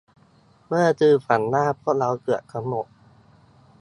[0.67, 2.85] เมื่อคืนฝันว่าพวกเราเกือบทั้งหมด